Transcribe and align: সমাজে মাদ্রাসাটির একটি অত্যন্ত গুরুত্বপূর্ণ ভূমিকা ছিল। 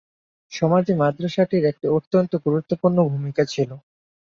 সমাজে 0.51 0.93
মাদ্রাসাটির 1.01 1.63
একটি 1.71 1.85
অত্যন্ত 1.97 2.31
গুরুত্বপূর্ণ 2.45 2.97
ভূমিকা 3.11 3.43
ছিল। 3.53 3.69